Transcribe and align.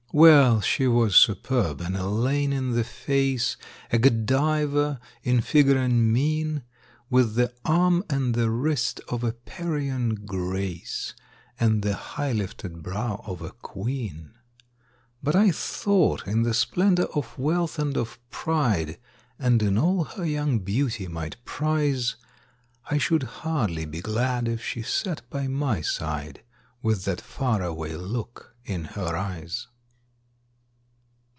Well, 0.13 0.59
she 0.59 0.87
was 0.89 1.15
superb 1.15 1.79
an 1.79 1.95
Elaine 1.95 2.51
in 2.51 2.71
the 2.73 2.83
face, 2.83 3.55
A 3.93 3.97
Godiva 3.97 4.99
in 5.23 5.39
figure 5.39 5.77
and 5.77 6.11
mien, 6.11 6.63
With 7.09 7.35
the 7.35 7.53
arm 7.63 8.03
and 8.09 8.35
the 8.35 8.49
wrist 8.49 8.99
of 9.07 9.23
a 9.23 9.31
Parian 9.31 10.15
"Grace," 10.15 11.13
And 11.57 11.81
the 11.81 11.93
high 11.95 12.33
lifted 12.33 12.83
brow 12.83 13.23
of 13.25 13.41
a 13.41 13.51
queen; 13.51 14.33
But 15.23 15.33
I 15.33 15.49
thought, 15.49 16.27
in 16.27 16.43
the 16.43 16.53
splendor 16.53 17.05
of 17.15 17.39
wealth 17.39 17.79
and 17.79 17.95
of 17.95 18.19
pride, 18.29 18.97
And 19.39 19.63
in 19.63 19.77
all 19.77 20.03
her 20.03 20.25
young 20.25 20.59
beauty 20.59 21.07
might 21.07 21.37
prize, 21.45 22.17
I 22.89 22.97
should 22.97 23.23
hardly 23.23 23.85
be 23.85 24.01
glad 24.01 24.49
if 24.49 24.61
she 24.61 24.81
sat 24.81 25.21
by 25.29 25.47
my 25.47 25.79
side 25.79 26.43
With 26.81 27.05
that 27.05 27.21
far 27.21 27.61
away 27.63 27.95
look 27.95 28.53
in 28.65 28.83
her 28.99 29.15
eyes. 29.15 29.67